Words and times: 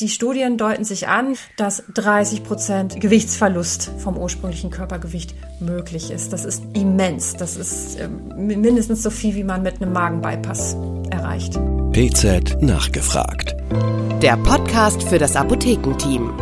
Die 0.00 0.08
Studien 0.08 0.58
deuten 0.58 0.82
sich 0.82 1.06
an, 1.06 1.36
dass 1.56 1.84
30 1.94 2.42
Prozent 2.42 3.00
Gewichtsverlust 3.00 3.92
vom 3.98 4.16
ursprünglichen 4.16 4.70
Körpergewicht 4.70 5.36
möglich 5.60 6.10
ist. 6.10 6.32
Das 6.32 6.44
ist 6.44 6.64
immens. 6.74 7.34
Das 7.34 7.54
ist 7.54 8.00
äh, 8.00 8.08
mindestens 8.08 9.04
so 9.04 9.10
viel, 9.10 9.36
wie 9.36 9.44
man 9.44 9.62
mit 9.62 9.80
einem 9.80 9.92
Magenbypass 9.92 10.76
erreicht. 11.10 11.60
PZ 11.92 12.60
nachgefragt. 12.60 13.54
Der 14.20 14.36
Podcast 14.38 15.04
für 15.04 15.18
das 15.18 15.36
Apothekenteam. 15.36 16.32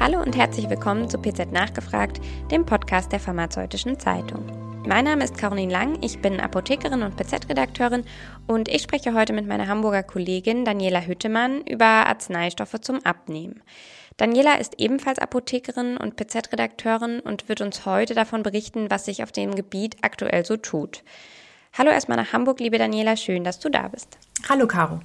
Hallo 0.00 0.22
und 0.22 0.34
herzlich 0.34 0.70
willkommen 0.70 1.10
zu 1.10 1.18
PZ 1.18 1.52
nachgefragt, 1.52 2.18
dem 2.50 2.64
Podcast 2.64 3.12
der 3.12 3.20
Pharmazeutischen 3.20 4.00
Zeitung. 4.00 4.63
Mein 4.86 5.06
Name 5.06 5.24
ist 5.24 5.38
Caroline 5.38 5.72
Lang, 5.72 5.96
ich 6.02 6.20
bin 6.20 6.40
Apothekerin 6.40 7.02
und 7.02 7.16
PZ-Redakteurin 7.16 8.04
und 8.46 8.68
ich 8.68 8.82
spreche 8.82 9.14
heute 9.14 9.32
mit 9.32 9.46
meiner 9.46 9.66
Hamburger 9.66 10.02
Kollegin 10.02 10.66
Daniela 10.66 11.00
Hüttemann 11.00 11.62
über 11.62 11.86
Arzneistoffe 11.86 12.82
zum 12.82 13.02
Abnehmen. 13.02 13.62
Daniela 14.18 14.56
ist 14.56 14.74
ebenfalls 14.78 15.18
Apothekerin 15.18 15.96
und 15.96 16.16
PZ-Redakteurin 16.16 17.20
und 17.20 17.48
wird 17.48 17.62
uns 17.62 17.86
heute 17.86 18.12
davon 18.12 18.42
berichten, 18.42 18.90
was 18.90 19.06
sich 19.06 19.22
auf 19.22 19.32
dem 19.32 19.54
Gebiet 19.54 19.96
aktuell 20.02 20.44
so 20.44 20.58
tut. 20.58 21.02
Hallo 21.72 21.90
erstmal 21.90 22.18
nach 22.18 22.34
Hamburg, 22.34 22.60
liebe 22.60 22.76
Daniela, 22.76 23.16
schön, 23.16 23.42
dass 23.42 23.60
du 23.60 23.70
da 23.70 23.88
bist. 23.88 24.18
Hallo 24.50 24.66
Caro. 24.66 25.00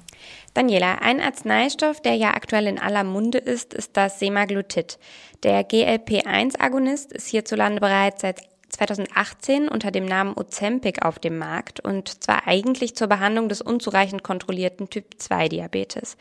Daniela, 0.52 0.96
ein 1.00 1.20
Arzneistoff, 1.20 2.02
der 2.02 2.16
ja 2.16 2.34
aktuell 2.34 2.66
in 2.66 2.78
aller 2.78 3.02
Munde 3.02 3.38
ist, 3.38 3.72
ist 3.72 3.96
das 3.96 4.18
Semaglutid. 4.18 4.98
Der 5.42 5.64
GLP-1-Agonist 5.66 7.12
ist 7.12 7.28
hierzulande 7.28 7.80
bereits 7.80 8.20
seit 8.20 8.49
2018 8.70 9.68
unter 9.68 9.90
dem 9.90 10.06
Namen 10.06 10.34
Ozempic 10.36 11.02
auf 11.02 11.18
dem 11.18 11.38
Markt 11.38 11.80
und 11.80 12.22
zwar 12.22 12.46
eigentlich 12.46 12.94
zur 12.96 13.08
Behandlung 13.08 13.48
des 13.48 13.60
unzureichend 13.60 14.22
kontrollierten 14.22 14.88
Typ-2-Diabetes. 14.88 16.16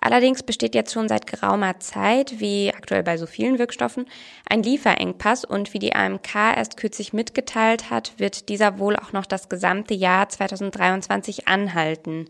Allerdings 0.00 0.42
besteht 0.42 0.74
jetzt 0.74 0.92
schon 0.92 1.08
seit 1.08 1.26
geraumer 1.26 1.80
Zeit, 1.80 2.38
wie 2.38 2.72
aktuell 2.74 3.02
bei 3.02 3.16
so 3.16 3.26
vielen 3.26 3.58
Wirkstoffen, 3.58 4.06
ein 4.48 4.62
Lieferengpass 4.62 5.44
und 5.44 5.72
wie 5.72 5.78
die 5.78 5.94
AMK 5.94 6.34
erst 6.34 6.76
kürzlich 6.76 7.12
mitgeteilt 7.12 7.90
hat, 7.90 8.12
wird 8.18 8.48
dieser 8.48 8.78
wohl 8.78 8.96
auch 8.96 9.12
noch 9.12 9.26
das 9.26 9.48
gesamte 9.48 9.94
Jahr 9.94 10.28
2023 10.28 11.48
anhalten. 11.48 12.28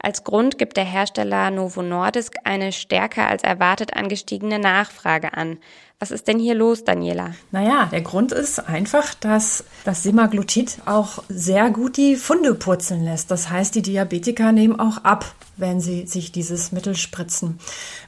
Als 0.00 0.22
Grund 0.22 0.58
gibt 0.58 0.76
der 0.76 0.84
Hersteller 0.84 1.50
Novo 1.50 1.82
Nordisk 1.82 2.34
eine 2.44 2.72
stärker 2.72 3.26
als 3.26 3.42
erwartet 3.42 3.94
angestiegene 3.94 4.58
Nachfrage 4.58 5.34
an. 5.34 5.58
Was 5.98 6.12
ist 6.12 6.28
denn 6.28 6.38
hier 6.38 6.54
los, 6.54 6.84
Daniela? 6.84 7.34
Naja, 7.50 7.88
der 7.90 8.02
Grund 8.02 8.30
ist 8.30 8.60
einfach, 8.68 9.14
dass 9.14 9.64
das 9.84 10.04
Semaglutid 10.04 10.78
auch 10.86 11.24
sehr 11.28 11.70
gut 11.70 11.96
die 11.96 12.14
Funde 12.14 12.54
purzeln 12.54 13.02
lässt. 13.02 13.32
Das 13.32 13.50
heißt, 13.50 13.74
die 13.74 13.82
Diabetiker 13.82 14.52
nehmen 14.52 14.78
auch 14.78 14.98
ab 14.98 15.34
wenn 15.58 15.80
sie 15.80 16.06
sich 16.06 16.32
dieses 16.32 16.72
Mittel 16.72 16.96
spritzen. 16.96 17.58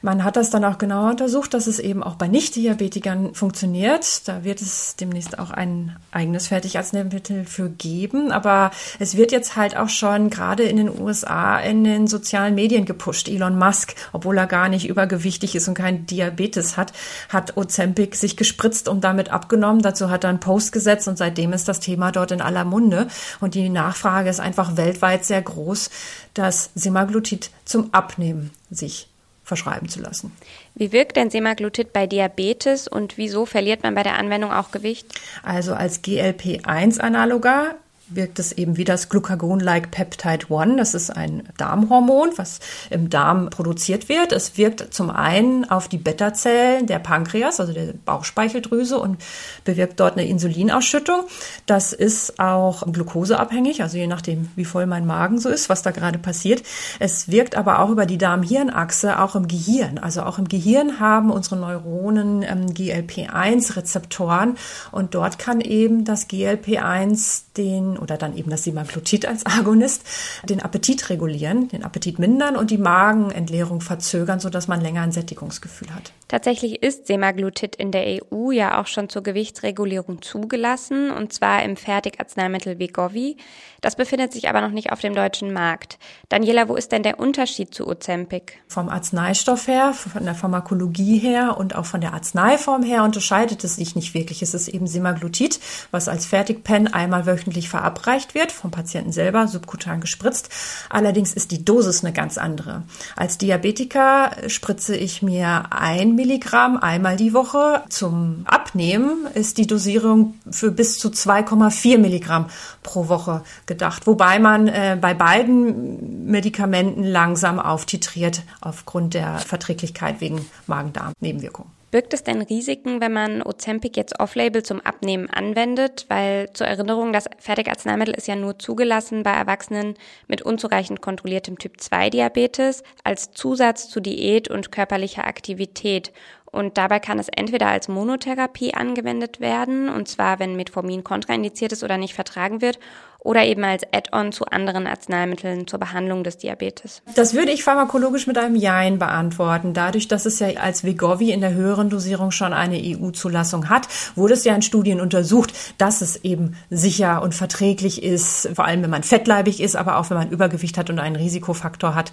Man 0.01 0.23
hat 0.23 0.37
das 0.37 0.49
dann 0.49 0.65
auch 0.65 0.77
genauer 0.77 1.11
untersucht, 1.11 1.53
dass 1.53 1.67
es 1.67 1.79
eben 1.79 2.01
auch 2.01 2.15
bei 2.15 2.27
Nicht-Diabetikern 2.27 3.35
funktioniert. 3.35 4.27
Da 4.27 4.43
wird 4.43 4.61
es 4.61 4.95
demnächst 4.95 5.37
auch 5.37 5.51
ein 5.51 5.97
eigenes 6.11 6.47
Fertigarzneimittel 6.47 7.45
für 7.45 7.69
geben. 7.69 8.31
Aber 8.31 8.71
es 8.99 9.17
wird 9.17 9.31
jetzt 9.31 9.55
halt 9.55 9.77
auch 9.77 9.89
schon 9.89 10.29
gerade 10.29 10.63
in 10.63 10.77
den 10.77 10.99
USA 10.99 11.59
in 11.59 11.80
den 11.83 12.07
sozialen 12.07 12.55
Medien 12.55 12.85
gepusht. 12.85 13.27
Elon 13.27 13.57
Musk, 13.57 13.95
obwohl 14.11 14.37
er 14.37 14.47
gar 14.47 14.69
nicht 14.69 14.87
übergewichtig 14.87 15.55
ist 15.55 15.67
und 15.67 15.75
kein 15.75 16.05
Diabetes 16.05 16.77
hat, 16.77 16.93
hat 17.29 17.57
Ozempic 17.57 18.15
sich 18.15 18.37
gespritzt 18.37 18.89
und 18.89 19.03
damit 19.03 19.29
abgenommen. 19.29 19.81
Dazu 19.81 20.09
hat 20.09 20.23
er 20.23 20.29
einen 20.29 20.39
Post 20.39 20.71
gesetzt 20.71 21.07
und 21.07 21.17
seitdem 21.17 21.53
ist 21.53 21.67
das 21.67 21.79
Thema 21.79 22.11
dort 22.11 22.31
in 22.31 22.41
aller 22.41 22.65
Munde. 22.65 23.07
Und 23.39 23.55
die 23.55 23.69
Nachfrage 23.69 24.29
ist 24.29 24.39
einfach 24.39 24.77
weltweit 24.77 25.25
sehr 25.25 25.41
groß, 25.41 25.89
dass 26.33 26.71
Semaglutid 26.75 27.11
Semaglutid 27.11 27.51
zum 27.65 27.93
Abnehmen 27.93 28.51
sich 28.69 29.07
verschreiben 29.43 29.89
zu 29.89 29.99
lassen. 29.99 30.31
Wie 30.75 30.91
wirkt 30.91 31.17
denn 31.17 31.29
Semaglutid 31.29 31.93
bei 31.93 32.07
Diabetes 32.07 32.87
und 32.87 33.17
wieso 33.17 33.45
verliert 33.45 33.83
man 33.83 33.95
bei 33.95 34.03
der 34.03 34.17
Anwendung 34.17 34.51
auch 34.51 34.71
Gewicht? 34.71 35.07
Also 35.43 35.73
als 35.73 36.03
GLP-1-Analoga 36.03 37.75
wirkt 38.15 38.39
es 38.39 38.51
eben 38.51 38.77
wie 38.77 38.83
das 38.83 39.09
Glucagon-like 39.09 39.91
Peptide 39.91 40.47
1. 40.49 40.77
Das 40.77 40.93
ist 40.93 41.09
ein 41.09 41.43
Darmhormon, 41.57 42.31
was 42.35 42.59
im 42.89 43.09
Darm 43.09 43.49
produziert 43.49 44.09
wird. 44.09 44.31
Es 44.31 44.57
wirkt 44.57 44.93
zum 44.93 45.09
einen 45.09 45.69
auf 45.69 45.87
die 45.87 45.97
Beta-Zellen 45.97 46.87
der 46.87 46.99
Pankreas, 46.99 47.59
also 47.59 47.73
der 47.73 47.93
Bauchspeicheldrüse 48.05 48.99
und 48.99 49.17
bewirkt 49.63 49.99
dort 49.99 50.17
eine 50.17 50.27
Insulinausschüttung. 50.27 51.21
Das 51.65 51.93
ist 51.93 52.39
auch 52.39 52.91
glukoseabhängig, 52.91 53.81
also 53.81 53.97
je 53.97 54.07
nachdem, 54.07 54.49
wie 54.55 54.65
voll 54.65 54.85
mein 54.85 55.05
Magen 55.05 55.39
so 55.39 55.49
ist, 55.49 55.69
was 55.69 55.81
da 55.81 55.91
gerade 55.91 56.19
passiert. 56.19 56.63
Es 56.99 57.29
wirkt 57.31 57.55
aber 57.55 57.79
auch 57.79 57.89
über 57.89 58.05
die 58.05 58.17
Darm-Hirn-Achse, 58.17 59.19
auch 59.19 59.35
im 59.35 59.47
Gehirn. 59.47 59.97
Also 59.97 60.23
auch 60.23 60.37
im 60.37 60.47
Gehirn 60.47 60.99
haben 60.99 61.31
unsere 61.31 61.57
Neuronen 61.57 62.43
ähm, 62.43 62.73
GLP-1-Rezeptoren 62.73 64.57
und 64.91 65.15
dort 65.15 65.39
kann 65.39 65.61
eben 65.61 66.05
das 66.05 66.29
GLP-1 66.29 67.43
den 67.57 67.97
oder 68.01 68.17
dann 68.17 68.35
eben 68.35 68.49
das 68.49 68.63
Semaglutid 68.63 69.25
als 69.25 69.45
Agonist 69.45 70.03
den 70.43 70.61
Appetit 70.61 71.09
regulieren, 71.09 71.69
den 71.69 71.83
Appetit 71.83 72.19
mindern 72.19 72.55
und 72.55 72.71
die 72.71 72.77
Magenentleerung 72.77 73.81
verzögern, 73.81 74.39
sodass 74.39 74.67
man 74.67 74.81
länger 74.81 75.01
ein 75.01 75.11
Sättigungsgefühl 75.11 75.93
hat. 75.93 76.11
Tatsächlich 76.27 76.81
ist 76.81 77.07
Semaglutid 77.07 77.75
in 77.75 77.91
der 77.91 78.21
EU 78.23 78.51
ja 78.51 78.79
auch 78.79 78.87
schon 78.87 79.09
zur 79.09 79.21
Gewichtsregulierung 79.21 80.21
zugelassen 80.21 81.11
und 81.11 81.33
zwar 81.33 81.61
im 81.63 81.75
Fertigarzneimittel 81.75 82.79
Wegovy. 82.79 83.35
Das 83.81 83.95
befindet 83.95 84.31
sich 84.31 84.47
aber 84.47 84.61
noch 84.61 84.69
nicht 84.71 84.91
auf 84.91 85.01
dem 85.01 85.13
deutschen 85.13 85.51
Markt. 85.51 85.99
Daniela, 86.29 86.69
wo 86.69 86.75
ist 86.75 86.91
denn 86.91 87.03
der 87.03 87.19
Unterschied 87.19 87.73
zu 87.73 87.87
Ozempic? 87.87 88.53
Vom 88.67 88.89
Arzneistoff 88.89 89.67
her, 89.67 89.93
von 89.93 90.23
der 90.23 90.35
Pharmakologie 90.35 91.17
her 91.17 91.57
und 91.57 91.75
auch 91.75 91.85
von 91.85 91.99
der 91.99 92.13
Arzneiform 92.13 92.83
her 92.83 93.03
unterscheidet 93.03 93.63
es 93.63 93.75
sich 93.75 93.95
nicht 93.95 94.13
wirklich. 94.13 94.41
Es 94.41 94.53
ist 94.53 94.67
eben 94.69 94.87
Semaglutid, 94.87 95.59
was 95.91 96.07
als 96.07 96.25
Fertigpen 96.25 96.87
einmal 96.93 97.25
wöchentlich 97.25 97.67
verabreicht 97.81 98.35
wird, 98.35 98.51
vom 98.51 98.69
Patienten 98.69 99.11
selber 99.11 99.47
subkutan 99.47 100.01
gespritzt. 100.01 100.49
Allerdings 100.89 101.33
ist 101.33 101.49
die 101.49 101.65
Dosis 101.65 102.03
eine 102.03 102.13
ganz 102.13 102.37
andere. 102.37 102.83
Als 103.15 103.39
Diabetiker 103.39 104.31
spritze 104.47 104.95
ich 104.95 105.23
mir 105.23 105.63
ein 105.71 106.13
Milligramm 106.15 106.77
einmal 106.77 107.17
die 107.17 107.33
Woche. 107.33 107.81
Zum 107.89 108.43
Abnehmen 108.45 109.25
ist 109.33 109.57
die 109.57 109.65
Dosierung 109.65 110.35
für 110.49 110.71
bis 110.71 110.99
zu 110.99 111.09
2,4 111.09 111.97
Milligramm 111.97 112.47
pro 112.83 113.07
Woche 113.07 113.41
gedacht. 113.65 114.05
Wobei 114.05 114.37
man 114.37 114.67
äh, 114.67 114.97
bei 115.01 115.15
beiden 115.15 116.25
Medikamenten 116.27 117.03
langsam 117.03 117.59
auftitriert 117.59 118.43
aufgrund 118.61 119.15
der 119.15 119.39
Verträglichkeit 119.39 120.21
wegen 120.21 120.45
Magen-Darm-Nebenwirkungen. 120.67 121.80
Birgt 121.91 122.13
es 122.13 122.23
denn 122.23 122.41
Risiken, 122.41 123.01
wenn 123.01 123.11
man 123.11 123.43
Ozempic 123.43 123.97
jetzt 123.97 124.17
off-label 124.21 124.63
zum 124.63 124.79
Abnehmen 124.79 125.29
anwendet? 125.29 126.05
Weil 126.07 126.49
zur 126.53 126.65
Erinnerung, 126.65 127.11
das 127.11 127.25
Fertigarzneimittel 127.37 128.13
ist 128.13 128.29
ja 128.29 128.37
nur 128.37 128.57
zugelassen 128.57 129.23
bei 129.23 129.31
Erwachsenen 129.31 129.95
mit 130.25 130.41
unzureichend 130.41 131.01
kontrolliertem 131.01 131.57
Typ-2-Diabetes 131.57 132.83
als 133.03 133.31
Zusatz 133.31 133.89
zu 133.89 133.99
Diät 133.99 134.49
und 134.49 134.71
körperlicher 134.71 135.27
Aktivität. 135.27 136.13
Und 136.45 136.77
dabei 136.77 136.99
kann 136.99 137.19
es 137.19 137.29
entweder 137.29 137.67
als 137.67 137.89
Monotherapie 137.89 138.73
angewendet 138.73 139.41
werden, 139.41 139.89
und 139.89 140.07
zwar 140.07 140.39
wenn 140.39 140.55
Metformin 140.55 141.03
kontraindiziert 141.03 141.71
ist 141.73 141.83
oder 141.83 141.97
nicht 141.97 142.13
vertragen 142.13 142.61
wird, 142.61 142.79
oder 143.23 143.45
eben 143.45 143.63
als 143.63 143.83
Add-on 143.91 144.31
zu 144.31 144.45
anderen 144.45 144.87
Arzneimitteln 144.87 145.67
zur 145.67 145.79
Behandlung 145.79 146.23
des 146.23 146.37
Diabetes? 146.37 147.03
Das 147.15 147.35
würde 147.35 147.51
ich 147.51 147.63
pharmakologisch 147.63 148.25
mit 148.25 148.37
einem 148.37 148.55
Jein 148.55 148.97
beantworten. 148.97 149.73
Dadurch, 149.73 150.07
dass 150.07 150.25
es 150.25 150.39
ja 150.39 150.47
als 150.59 150.83
Wegovy 150.83 151.31
in 151.31 151.41
der 151.41 151.53
höheren 151.53 151.89
Dosierung 151.89 152.31
schon 152.31 152.51
eine 152.51 152.81
EU-Zulassung 152.81 153.69
hat, 153.69 153.87
wurde 154.15 154.33
es 154.33 154.43
ja 154.43 154.55
in 154.55 154.63
Studien 154.63 154.99
untersucht, 154.99 155.53
dass 155.77 156.01
es 156.01 156.23
eben 156.23 156.55
sicher 156.71 157.21
und 157.21 157.35
verträglich 157.35 158.01
ist, 158.01 158.49
vor 158.55 158.65
allem 158.65 158.81
wenn 158.81 158.89
man 158.89 159.03
fettleibig 159.03 159.61
ist, 159.61 159.75
aber 159.75 159.97
auch 159.97 160.09
wenn 160.09 160.17
man 160.17 160.31
Übergewicht 160.31 160.79
hat 160.79 160.89
und 160.89 160.97
einen 160.97 161.15
Risikofaktor 161.15 161.93
hat. 161.93 162.11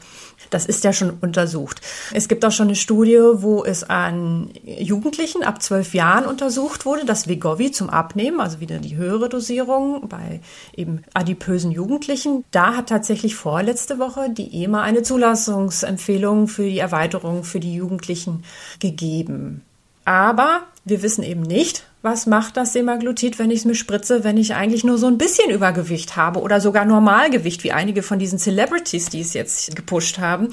Das 0.50 0.66
ist 0.66 0.84
ja 0.84 0.92
schon 0.92 1.10
untersucht. 1.22 1.80
Es 2.12 2.28
gibt 2.28 2.44
auch 2.44 2.52
schon 2.52 2.68
eine 2.68 2.76
Studie, 2.76 3.18
wo 3.34 3.64
es 3.64 3.82
an 3.82 4.50
Jugendlichen 4.64 5.42
ab 5.42 5.62
zwölf 5.62 5.94
Jahren 5.94 6.26
untersucht 6.26 6.84
wurde, 6.84 7.06
dass 7.06 7.28
Wegovy 7.28 7.72
zum 7.72 7.88
Abnehmen, 7.88 8.40
also 8.40 8.60
wieder 8.60 8.78
die 8.78 8.96
höhere 8.96 9.30
Dosierung 9.30 10.06
bei 10.08 10.40
eben 10.76 10.97
adipösen 11.14 11.70
Jugendlichen. 11.70 12.44
Da 12.50 12.76
hat 12.76 12.88
tatsächlich 12.88 13.34
vorletzte 13.36 13.98
Woche 13.98 14.30
die 14.30 14.62
EMA 14.62 14.82
eine 14.82 15.02
Zulassungsempfehlung 15.02 16.48
für 16.48 16.64
die 16.64 16.78
Erweiterung 16.78 17.44
für 17.44 17.60
die 17.60 17.74
Jugendlichen 17.74 18.44
gegeben. 18.80 19.62
Aber 20.04 20.62
wir 20.86 21.02
wissen 21.02 21.22
eben 21.22 21.42
nicht, 21.42 21.84
was 22.00 22.26
macht 22.26 22.56
das 22.56 22.72
Semaglutid, 22.72 23.38
wenn 23.38 23.50
ich 23.50 23.58
es 23.58 23.64
mir 23.66 23.74
spritze, 23.74 24.24
wenn 24.24 24.38
ich 24.38 24.54
eigentlich 24.54 24.82
nur 24.82 24.96
so 24.96 25.06
ein 25.06 25.18
bisschen 25.18 25.50
Übergewicht 25.50 26.16
habe 26.16 26.40
oder 26.40 26.62
sogar 26.62 26.86
Normalgewicht, 26.86 27.62
wie 27.62 27.72
einige 27.72 28.02
von 28.02 28.18
diesen 28.18 28.38
Celebrities, 28.38 29.10
die 29.10 29.20
es 29.20 29.34
jetzt 29.34 29.76
gepusht 29.76 30.18
haben. 30.18 30.48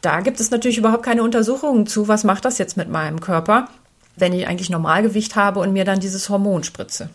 Da 0.00 0.22
gibt 0.22 0.40
es 0.40 0.50
natürlich 0.50 0.78
überhaupt 0.78 1.04
keine 1.04 1.22
Untersuchungen 1.22 1.86
zu, 1.86 2.08
was 2.08 2.24
macht 2.24 2.44
das 2.44 2.58
jetzt 2.58 2.76
mit 2.76 2.88
meinem 2.88 3.20
Körper, 3.20 3.68
wenn 4.16 4.32
ich 4.32 4.48
eigentlich 4.48 4.70
Normalgewicht 4.70 5.36
habe 5.36 5.60
und 5.60 5.72
mir 5.72 5.84
dann 5.84 6.00
dieses 6.00 6.28
Hormon 6.28 6.64
spritze. 6.64 7.10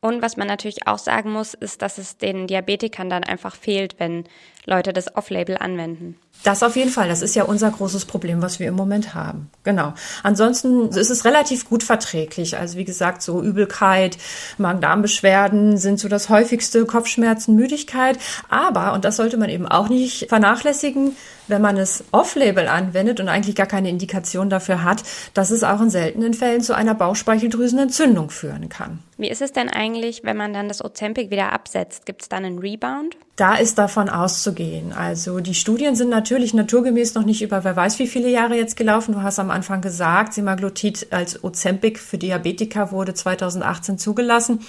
Und 0.00 0.22
was 0.22 0.36
man 0.36 0.46
natürlich 0.46 0.86
auch 0.86 0.98
sagen 0.98 1.32
muss, 1.32 1.54
ist, 1.54 1.82
dass 1.82 1.98
es 1.98 2.18
den 2.18 2.46
Diabetikern 2.46 3.10
dann 3.10 3.24
einfach 3.24 3.56
fehlt, 3.56 3.98
wenn 3.98 4.24
Leute 4.68 4.92
das 4.92 5.16
Off-Label 5.16 5.56
anwenden. 5.56 6.16
Das 6.44 6.62
auf 6.62 6.76
jeden 6.76 6.90
Fall. 6.90 7.08
Das 7.08 7.22
ist 7.22 7.34
ja 7.34 7.44
unser 7.44 7.70
großes 7.70 8.04
Problem, 8.04 8.42
was 8.42 8.60
wir 8.60 8.68
im 8.68 8.74
Moment 8.74 9.14
haben. 9.14 9.50
Genau. 9.64 9.94
Ansonsten 10.22 10.88
ist 10.90 11.10
es 11.10 11.24
relativ 11.24 11.68
gut 11.68 11.82
verträglich. 11.82 12.56
Also 12.56 12.78
wie 12.78 12.84
gesagt, 12.84 13.22
so 13.22 13.42
Übelkeit, 13.42 14.18
Magen-Darm-Beschwerden 14.58 15.78
sind 15.78 15.98
so 15.98 16.08
das 16.08 16.28
häufigste, 16.28 16.84
Kopfschmerzen, 16.84 17.56
Müdigkeit. 17.56 18.18
Aber, 18.48 18.92
und 18.92 19.04
das 19.04 19.16
sollte 19.16 19.36
man 19.36 19.48
eben 19.48 19.66
auch 19.66 19.88
nicht 19.88 20.28
vernachlässigen, 20.28 21.16
wenn 21.48 21.62
man 21.62 21.76
es 21.76 22.04
off-label 22.12 22.68
anwendet 22.68 23.20
und 23.20 23.28
eigentlich 23.28 23.56
gar 23.56 23.66
keine 23.66 23.88
Indikation 23.88 24.50
dafür 24.50 24.84
hat, 24.84 25.02
dass 25.34 25.50
es 25.50 25.64
auch 25.64 25.80
in 25.80 25.90
seltenen 25.90 26.34
Fällen 26.34 26.60
zu 26.60 26.74
einer 26.74 26.94
Bauchspeicheldrüsenentzündung 26.94 28.30
führen 28.30 28.68
kann. 28.68 29.00
Wie 29.16 29.30
ist 29.30 29.42
es 29.42 29.52
denn 29.52 29.68
eigentlich, 29.68 30.22
wenn 30.22 30.36
man 30.36 30.52
dann 30.52 30.68
das 30.68 30.84
Ozempic 30.84 31.30
wieder 31.30 31.52
absetzt? 31.52 32.06
Gibt 32.06 32.22
es 32.22 32.28
dann 32.28 32.44
einen 32.44 32.58
Rebound? 32.58 33.16
Da 33.34 33.54
ist 33.56 33.78
davon 33.78 34.08
auszugehen. 34.08 34.57
Also 34.96 35.38
die 35.40 35.54
Studien 35.54 35.94
sind 35.94 36.10
natürlich 36.10 36.52
naturgemäß 36.52 37.14
noch 37.14 37.24
nicht 37.24 37.42
über 37.42 37.62
wer 37.62 37.76
weiß 37.76 37.98
wie 38.00 38.08
viele 38.08 38.28
Jahre 38.28 38.56
jetzt 38.56 38.76
gelaufen. 38.76 39.12
Du 39.12 39.22
hast 39.22 39.38
am 39.38 39.50
Anfang 39.50 39.80
gesagt, 39.80 40.34
Semaglutid 40.34 41.08
als 41.12 41.44
Ozempic 41.44 41.98
für 41.98 42.18
Diabetiker 42.18 42.90
wurde 42.90 43.14
2018 43.14 43.98
zugelassen. 43.98 44.60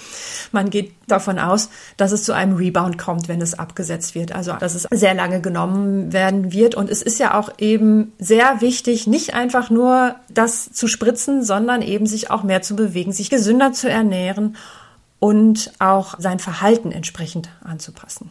Man 0.52 0.70
geht 0.70 0.92
davon 1.08 1.40
aus, 1.40 1.70
dass 1.96 2.12
es 2.12 2.22
zu 2.22 2.32
einem 2.32 2.56
Rebound 2.56 2.98
kommt, 2.98 3.28
wenn 3.28 3.40
es 3.40 3.58
abgesetzt 3.58 4.14
wird. 4.14 4.32
Also 4.32 4.52
dass 4.52 4.74
es 4.74 4.86
sehr 4.92 5.14
lange 5.14 5.40
genommen 5.40 6.12
werden 6.12 6.52
wird. 6.52 6.76
Und 6.76 6.88
es 6.88 7.02
ist 7.02 7.18
ja 7.18 7.34
auch 7.38 7.50
eben 7.58 8.12
sehr 8.18 8.60
wichtig, 8.60 9.08
nicht 9.08 9.34
einfach 9.34 9.70
nur 9.70 10.14
das 10.32 10.72
zu 10.72 10.86
spritzen, 10.86 11.42
sondern 11.42 11.82
eben 11.82 12.06
sich 12.06 12.30
auch 12.30 12.44
mehr 12.44 12.62
zu 12.62 12.76
bewegen, 12.76 13.12
sich 13.12 13.28
gesünder 13.28 13.72
zu 13.72 13.90
ernähren 13.90 14.56
und 15.18 15.72
auch 15.80 16.14
sein 16.18 16.38
Verhalten 16.38 16.92
entsprechend 16.92 17.48
anzupassen. 17.64 18.30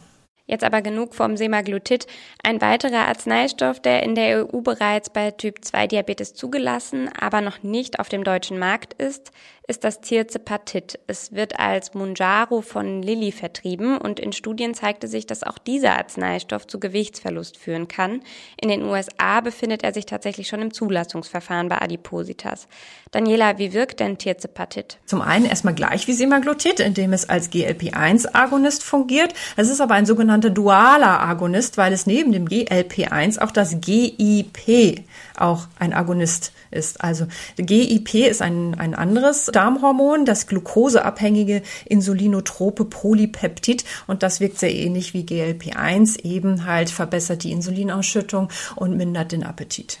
Jetzt 0.50 0.64
aber 0.64 0.82
genug 0.82 1.14
vom 1.14 1.36
Semaglutid. 1.36 2.08
Ein 2.42 2.60
weiterer 2.60 3.06
Arzneistoff, 3.06 3.78
der 3.78 4.02
in 4.02 4.16
der 4.16 4.52
EU 4.52 4.62
bereits 4.62 5.08
bei 5.08 5.30
Typ 5.30 5.64
2 5.64 5.86
Diabetes 5.86 6.34
zugelassen, 6.34 7.08
aber 7.16 7.40
noch 7.40 7.62
nicht 7.62 8.00
auf 8.00 8.08
dem 8.08 8.24
deutschen 8.24 8.58
Markt 8.58 8.94
ist, 8.94 9.30
ist 9.70 9.84
das 9.84 10.00
Tirzepatid. 10.00 10.98
Es 11.06 11.32
wird 11.32 11.60
als 11.60 11.94
Munjaro 11.94 12.60
von 12.60 13.02
Lilly 13.02 13.30
vertrieben 13.30 13.98
und 13.98 14.18
in 14.18 14.32
Studien 14.32 14.74
zeigte 14.74 15.06
sich, 15.06 15.26
dass 15.26 15.44
auch 15.44 15.58
dieser 15.58 15.96
Arzneistoff 15.96 16.66
zu 16.66 16.80
Gewichtsverlust 16.80 17.56
führen 17.56 17.86
kann. 17.86 18.20
In 18.60 18.68
den 18.68 18.82
USA 18.82 19.40
befindet 19.40 19.84
er 19.84 19.94
sich 19.94 20.06
tatsächlich 20.06 20.48
schon 20.48 20.60
im 20.60 20.74
Zulassungsverfahren 20.74 21.68
bei 21.68 21.80
Adipositas. 21.80 22.66
Daniela, 23.12 23.58
wie 23.58 23.72
wirkt 23.72 24.00
denn 24.00 24.18
Tirzepatid? 24.18 24.98
Zum 25.06 25.22
einen 25.22 25.44
erstmal 25.44 25.74
gleich 25.74 26.08
wie 26.08 26.14
Semaglutid, 26.14 26.80
indem 26.80 27.12
es 27.12 27.28
als 27.28 27.50
GLP-1-Agonist 27.50 28.82
fungiert. 28.82 29.34
Es 29.56 29.70
ist 29.70 29.80
aber 29.80 29.94
ein 29.94 30.06
sogenannter 30.06 30.50
dualer 30.50 31.20
Agonist, 31.20 31.78
weil 31.78 31.92
es 31.92 32.06
neben 32.06 32.32
dem 32.32 32.48
GLP-1 32.48 33.38
auch 33.38 33.52
das 33.52 33.80
GIP 33.80 35.04
auch 35.36 35.68
ein 35.78 35.92
Agonist 35.92 36.52
ist. 36.70 37.02
Also 37.02 37.26
GIP 37.56 38.14
ist 38.14 38.42
ein, 38.42 38.78
ein 38.78 38.94
anderes 38.94 39.46
Darmhormon, 39.60 40.24
das 40.24 40.46
glukoseabhängige 40.46 41.60
insulinotrope 41.84 42.86
Polypeptid 42.86 43.84
und 44.06 44.22
das 44.22 44.40
wirkt 44.40 44.58
sehr 44.58 44.74
ähnlich 44.74 45.12
wie 45.12 45.22
GLP-1, 45.22 46.24
eben 46.24 46.64
halt 46.64 46.88
verbessert 46.88 47.44
die 47.44 47.52
Insulinausschüttung 47.52 48.48
und 48.76 48.96
mindert 48.96 49.32
den 49.32 49.44
Appetit. 49.44 49.98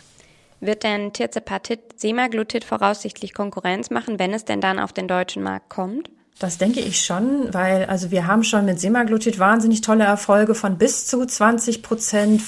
Wird 0.60 0.82
denn 0.82 1.12
Tirzepatid 1.12 1.80
Semaglutid 1.96 2.64
voraussichtlich 2.64 3.34
Konkurrenz 3.34 3.90
machen, 3.90 4.18
wenn 4.18 4.32
es 4.32 4.46
denn 4.46 4.62
dann 4.62 4.78
auf 4.78 4.94
den 4.94 5.08
deutschen 5.08 5.42
Markt 5.42 5.68
kommt? 5.68 6.10
Das 6.38 6.56
denke 6.56 6.80
ich 6.80 7.04
schon, 7.04 7.52
weil 7.52 7.84
also 7.84 8.10
wir 8.10 8.26
haben 8.26 8.44
schon 8.44 8.64
mit 8.64 8.80
Semaglutid 8.80 9.38
wahnsinnig 9.38 9.82
tolle 9.82 10.04
Erfolge 10.04 10.54
von 10.54 10.78
bis 10.78 11.06
zu 11.06 11.26
20 11.26 11.82
Prozent 11.82 12.40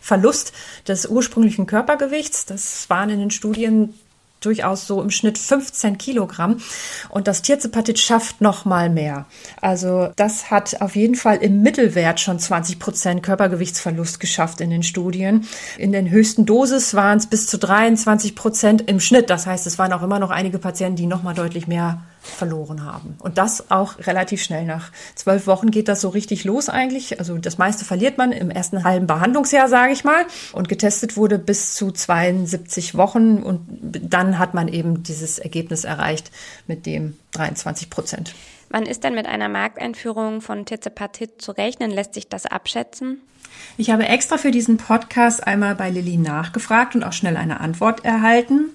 Verlust 0.00 0.52
des 0.86 1.06
ursprünglichen 1.06 1.66
Körpergewichts. 1.66 2.46
Das 2.46 2.88
waren 2.88 3.10
in 3.10 3.18
den 3.18 3.32
Studien 3.32 3.94
durchaus 4.40 4.86
so 4.86 5.02
im 5.02 5.10
Schnitt 5.10 5.38
15 5.38 5.98
Kilogramm. 5.98 6.60
Und 7.08 7.28
das 7.28 7.42
Tierzepatit 7.42 7.98
schafft 7.98 8.40
noch 8.40 8.64
mal 8.64 8.90
mehr. 8.90 9.26
Also 9.60 10.10
das 10.16 10.50
hat 10.50 10.80
auf 10.80 10.96
jeden 10.96 11.14
Fall 11.14 11.38
im 11.38 11.62
Mittelwert 11.62 12.20
schon 12.20 12.38
20 12.38 12.78
Prozent 12.78 13.22
Körpergewichtsverlust 13.22 14.20
geschafft 14.20 14.60
in 14.60 14.70
den 14.70 14.82
Studien. 14.82 15.46
In 15.78 15.92
den 15.92 16.10
höchsten 16.10 16.46
Dosis 16.46 16.94
waren 16.94 17.18
es 17.18 17.26
bis 17.26 17.46
zu 17.46 17.58
23 17.58 18.34
Prozent 18.34 18.88
im 18.88 19.00
Schnitt. 19.00 19.30
Das 19.30 19.46
heißt, 19.46 19.66
es 19.66 19.78
waren 19.78 19.92
auch 19.92 20.02
immer 20.02 20.18
noch 20.18 20.30
einige 20.30 20.58
Patienten, 20.58 20.96
die 20.96 21.06
noch 21.06 21.22
mal 21.22 21.34
deutlich 21.34 21.66
mehr 21.66 22.02
verloren 22.20 22.84
haben. 22.84 23.16
Und 23.18 23.38
das 23.38 23.70
auch 23.70 23.98
relativ 24.06 24.42
schnell. 24.42 24.64
Nach 24.64 24.92
zwölf 25.14 25.46
Wochen 25.46 25.70
geht 25.70 25.88
das 25.88 26.00
so 26.00 26.08
richtig 26.10 26.44
los 26.44 26.68
eigentlich. 26.68 27.18
Also 27.18 27.38
das 27.38 27.58
meiste 27.58 27.84
verliert 27.84 28.18
man 28.18 28.32
im 28.32 28.50
ersten 28.50 28.84
halben 28.84 29.06
Behandlungsjahr, 29.06 29.68
sage 29.68 29.92
ich 29.92 30.04
mal. 30.04 30.24
Und 30.52 30.68
getestet 30.68 31.16
wurde 31.16 31.38
bis 31.38 31.74
zu 31.74 31.90
72 31.90 32.96
Wochen. 32.96 33.42
Und 33.42 33.66
dann 33.82 34.38
hat 34.38 34.54
man 34.54 34.68
eben 34.68 35.02
dieses 35.02 35.38
Ergebnis 35.38 35.84
erreicht 35.84 36.30
mit 36.66 36.86
dem 36.86 37.16
23 37.32 37.90
Prozent. 37.90 38.34
Wann 38.68 38.86
ist 38.86 39.02
denn 39.02 39.14
mit 39.14 39.26
einer 39.26 39.48
Markteinführung 39.48 40.40
von 40.40 40.64
Tirzepatid 40.64 41.42
zu 41.42 41.52
rechnen? 41.52 41.90
Lässt 41.90 42.14
sich 42.14 42.28
das 42.28 42.46
abschätzen? 42.46 43.20
Ich 43.76 43.90
habe 43.90 44.06
extra 44.06 44.36
für 44.38 44.50
diesen 44.50 44.76
Podcast 44.76 45.46
einmal 45.46 45.74
bei 45.74 45.90
Lilly 45.90 46.16
nachgefragt 46.16 46.94
und 46.94 47.02
auch 47.02 47.12
schnell 47.12 47.36
eine 47.36 47.60
Antwort 47.60 48.04
erhalten. 48.04 48.70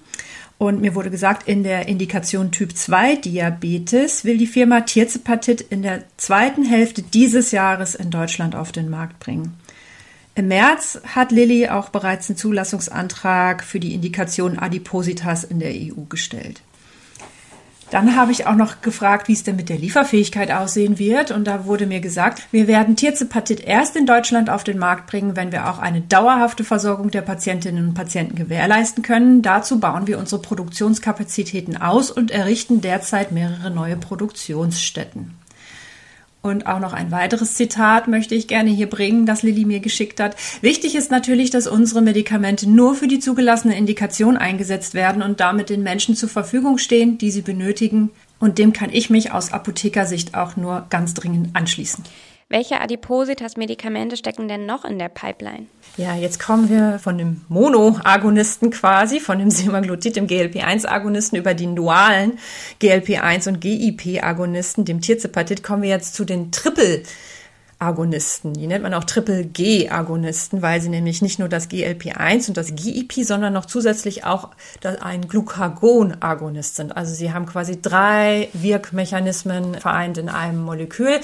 Und 0.58 0.80
mir 0.80 0.94
wurde 0.94 1.10
gesagt, 1.10 1.46
in 1.48 1.62
der 1.62 1.86
Indikation 1.86 2.50
Typ 2.50 2.74
2 2.74 3.16
Diabetes 3.16 4.24
will 4.24 4.38
die 4.38 4.46
Firma 4.46 4.80
Tirzepatid 4.80 5.60
in 5.60 5.82
der 5.82 6.04
zweiten 6.16 6.64
Hälfte 6.64 7.02
dieses 7.02 7.50
Jahres 7.50 7.94
in 7.94 8.10
Deutschland 8.10 8.54
auf 8.54 8.72
den 8.72 8.88
Markt 8.88 9.20
bringen. 9.20 9.54
Im 10.34 10.48
März 10.48 11.00
hat 11.14 11.30
Lilly 11.30 11.68
auch 11.68 11.90
bereits 11.90 12.28
einen 12.28 12.38
Zulassungsantrag 12.38 13.64
für 13.64 13.80
die 13.80 13.94
Indikation 13.94 14.58
Adipositas 14.58 15.44
in 15.44 15.60
der 15.60 15.72
EU 15.72 16.02
gestellt. 16.08 16.62
Dann 17.90 18.16
habe 18.16 18.32
ich 18.32 18.46
auch 18.46 18.56
noch 18.56 18.80
gefragt, 18.80 19.28
wie 19.28 19.32
es 19.32 19.44
denn 19.44 19.56
mit 19.56 19.68
der 19.68 19.78
Lieferfähigkeit 19.78 20.50
aussehen 20.50 20.98
wird. 20.98 21.30
Und 21.30 21.44
da 21.44 21.66
wurde 21.66 21.86
mir 21.86 22.00
gesagt, 22.00 22.42
wir 22.50 22.66
werden 22.66 22.96
Tierzepatit 22.96 23.60
erst 23.60 23.94
in 23.94 24.06
Deutschland 24.06 24.50
auf 24.50 24.64
den 24.64 24.78
Markt 24.78 25.06
bringen, 25.06 25.36
wenn 25.36 25.52
wir 25.52 25.70
auch 25.70 25.78
eine 25.78 26.00
dauerhafte 26.00 26.64
Versorgung 26.64 27.10
der 27.10 27.22
Patientinnen 27.22 27.88
und 27.88 27.94
Patienten 27.94 28.34
gewährleisten 28.34 29.04
können. 29.04 29.40
Dazu 29.40 29.78
bauen 29.78 30.08
wir 30.08 30.18
unsere 30.18 30.42
Produktionskapazitäten 30.42 31.76
aus 31.76 32.10
und 32.10 32.32
errichten 32.32 32.80
derzeit 32.80 33.30
mehrere 33.30 33.70
neue 33.70 33.96
Produktionsstätten. 33.96 35.45
Und 36.46 36.68
auch 36.68 36.78
noch 36.78 36.92
ein 36.92 37.10
weiteres 37.10 37.54
Zitat 37.54 38.06
möchte 38.06 38.36
ich 38.36 38.46
gerne 38.46 38.70
hier 38.70 38.88
bringen, 38.88 39.26
das 39.26 39.42
Lilly 39.42 39.64
mir 39.64 39.80
geschickt 39.80 40.20
hat. 40.20 40.36
Wichtig 40.60 40.94
ist 40.94 41.10
natürlich, 41.10 41.50
dass 41.50 41.66
unsere 41.66 42.02
Medikamente 42.02 42.70
nur 42.70 42.94
für 42.94 43.08
die 43.08 43.18
zugelassene 43.18 43.76
Indikation 43.76 44.36
eingesetzt 44.36 44.94
werden 44.94 45.22
und 45.22 45.40
damit 45.40 45.70
den 45.70 45.82
Menschen 45.82 46.14
zur 46.14 46.28
Verfügung 46.28 46.78
stehen, 46.78 47.18
die 47.18 47.32
sie 47.32 47.42
benötigen. 47.42 48.10
Und 48.38 48.58
dem 48.58 48.72
kann 48.72 48.90
ich 48.92 49.10
mich 49.10 49.32
aus 49.32 49.52
Apothekersicht 49.52 50.36
auch 50.36 50.56
nur 50.56 50.86
ganz 50.88 51.14
dringend 51.14 51.48
anschließen. 51.56 52.04
Welche 52.48 52.80
Adipositas-Medikamente 52.80 54.16
stecken 54.16 54.46
denn 54.46 54.66
noch 54.66 54.84
in 54.84 55.00
der 55.00 55.08
Pipeline? 55.08 55.66
Ja, 55.96 56.14
jetzt 56.14 56.38
kommen 56.38 56.70
wir 56.70 57.00
von 57.00 57.18
dem 57.18 57.40
Monoagonisten 57.48 58.70
quasi, 58.70 59.18
von 59.18 59.40
dem 59.40 59.50
Semaglutid, 59.50 60.14
dem 60.14 60.28
GLP-1-Agonisten, 60.28 61.36
über 61.36 61.54
die 61.54 61.74
dualen 61.74 62.38
GLP-1 62.80 63.48
und 63.48 63.60
GIP-Agonisten, 63.60 64.84
dem 64.84 65.00
Tirzepatid, 65.00 65.64
kommen 65.64 65.82
wir 65.82 65.90
jetzt 65.90 66.14
zu 66.14 66.24
den 66.24 66.52
Triple- 66.52 67.02
Agonisten. 67.78 68.54
Die 68.54 68.66
nennt 68.66 68.82
man 68.82 68.94
auch 68.94 69.04
Triple-G-Agonisten, 69.04 70.62
weil 70.62 70.80
sie 70.80 70.88
nämlich 70.88 71.20
nicht 71.20 71.38
nur 71.38 71.50
das 71.50 71.68
GLP-1 71.68 72.48
und 72.48 72.56
das 72.56 72.74
GIP, 72.74 73.12
sondern 73.22 73.52
noch 73.52 73.66
zusätzlich 73.66 74.24
auch 74.24 74.48
ein 75.02 75.28
Glucagon-Agonist 75.28 76.76
sind. 76.76 76.96
Also 76.96 77.14
sie 77.14 77.34
haben 77.34 77.44
quasi 77.44 77.80
drei 77.82 78.48
Wirkmechanismen 78.54 79.74
vereint 79.74 80.16
in 80.16 80.30
einem 80.30 80.62
Molekül. 80.62 81.20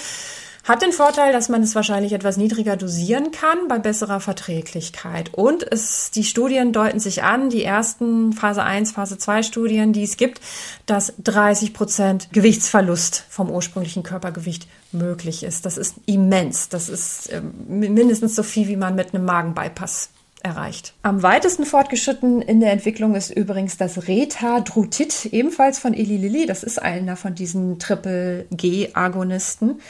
Hat 0.64 0.80
den 0.80 0.92
Vorteil, 0.92 1.32
dass 1.32 1.48
man 1.48 1.62
es 1.62 1.74
wahrscheinlich 1.74 2.12
etwas 2.12 2.36
niedriger 2.36 2.76
dosieren 2.76 3.32
kann 3.32 3.66
bei 3.66 3.80
besserer 3.80 4.20
Verträglichkeit. 4.20 5.34
Und 5.34 5.66
es, 5.72 6.12
die 6.12 6.22
Studien 6.22 6.72
deuten 6.72 7.00
sich 7.00 7.24
an, 7.24 7.50
die 7.50 7.64
ersten 7.64 8.32
Phase 8.32 8.62
1, 8.62 8.92
Phase 8.92 9.18
2 9.18 9.42
Studien, 9.42 9.92
die 9.92 10.04
es 10.04 10.16
gibt, 10.16 10.40
dass 10.86 11.14
30 11.18 11.74
Prozent 11.74 12.28
Gewichtsverlust 12.32 13.24
vom 13.28 13.50
ursprünglichen 13.50 14.04
Körpergewicht 14.04 14.68
möglich 14.92 15.42
ist. 15.42 15.66
Das 15.66 15.76
ist 15.76 15.96
immens. 16.06 16.68
Das 16.68 16.88
ist 16.88 17.32
äh, 17.32 17.42
mindestens 17.68 18.36
so 18.36 18.44
viel, 18.44 18.68
wie 18.68 18.76
man 18.76 18.94
mit 18.94 19.14
einem 19.14 19.24
Magenbypass 19.24 20.10
erreicht. 20.44 20.94
Am 21.02 21.24
weitesten 21.24 21.64
fortgeschritten 21.64 22.40
in 22.40 22.60
der 22.60 22.70
Entwicklung 22.70 23.16
ist 23.16 23.30
übrigens 23.30 23.78
das 23.78 24.06
Retadrutit, 24.06 25.26
ebenfalls 25.26 25.80
von 25.80 25.94
Eli 25.94 26.18
Lilly. 26.18 26.46
Das 26.46 26.62
ist 26.62 26.80
einer 26.80 27.16
von 27.16 27.34
diesen 27.34 27.80
Triple-G-Agonisten. 27.80 29.80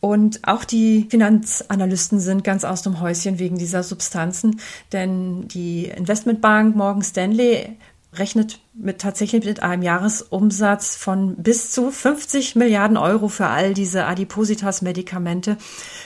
Und 0.00 0.40
auch 0.48 0.64
die 0.64 1.06
Finanzanalysten 1.10 2.20
sind 2.20 2.42
ganz 2.42 2.64
aus 2.64 2.82
dem 2.82 3.00
Häuschen 3.00 3.38
wegen 3.38 3.58
dieser 3.58 3.82
Substanzen, 3.82 4.60
denn 4.92 5.46
die 5.48 5.84
Investmentbank 5.84 6.74
Morgan 6.74 7.02
Stanley 7.02 7.76
rechnet 8.14 8.60
mit 8.74 8.98
tatsächlich 9.00 9.44
mit 9.44 9.62
einem 9.62 9.82
Jahresumsatz 9.82 10.96
von 10.96 11.36
bis 11.36 11.70
zu 11.70 11.90
50 11.90 12.56
Milliarden 12.56 12.96
Euro 12.96 13.28
für 13.28 13.46
all 13.46 13.74
diese 13.74 14.06
Adipositas-Medikamente 14.06 15.58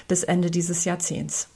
bis 0.08 0.24
Ende 0.24 0.50
dieses 0.50 0.84
Jahrzehnts. 0.84 1.48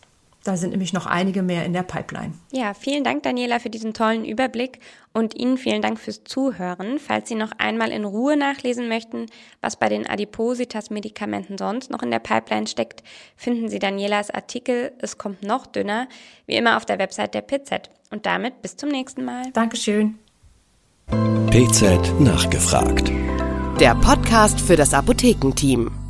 Da 0.45 0.57
sind 0.57 0.71
nämlich 0.71 0.93
noch 0.93 1.07
einige 1.07 1.43
mehr 1.43 1.65
in 1.65 1.73
der 1.73 1.83
Pipeline. 1.83 2.33
Ja, 2.53 2.73
vielen 2.73 3.05
Dank, 3.05 3.23
Daniela, 3.25 3.59
für 3.59 3.71
diesen 3.71 3.93
tollen 3.93 4.25
Überblick 4.25 4.79
und 5.13 5.35
Ihnen 5.35 5.59
vielen 5.59 5.83
Dank 5.83 5.99
fürs 5.99 6.23
Zuhören. 6.25 6.99
Falls 6.99 7.29
Sie 7.29 7.35
noch 7.35 7.53
einmal 7.59 7.91
in 7.91 8.05
Ruhe 8.05 8.37
nachlesen 8.37 8.89
möchten, 8.89 9.27
was 9.61 9.77
bei 9.77 9.89
den 9.89 10.09
Adipositas-Medikamenten 10.09 11.59
sonst 11.59 11.91
noch 11.91 12.03
in 12.03 12.11
der 12.11 12.21
Pipeline 12.21 12.67
steckt, 12.67 13.03
finden 13.37 13.69
Sie 13.69 13.79
Danielas 13.79 14.31
Artikel 14.31 14.93
Es 15.01 15.19
kommt 15.19 15.43
noch 15.43 15.67
dünner, 15.67 16.09
wie 16.47 16.57
immer 16.57 16.77
auf 16.77 16.87
der 16.87 16.99
Website 16.99 17.35
der 17.35 17.43
PZ. 17.43 17.91
Und 18.11 18.25
damit 18.25 18.63
bis 18.63 18.77
zum 18.77 18.91
nächsten 18.91 19.25
Mal. 19.25 19.51
Dankeschön. 19.53 20.19
PZ 21.51 22.21
nachgefragt. 22.21 23.11
Der 23.81 23.95
Podcast 23.97 24.61
für 24.61 24.77
das 24.77 24.95
Apothekenteam. 24.95 26.08